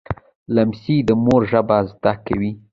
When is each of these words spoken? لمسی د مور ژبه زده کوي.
لمسی 0.55 0.97
د 1.07 1.09
مور 1.23 1.41
ژبه 1.51 1.77
زده 1.89 2.13
کوي. 2.25 2.51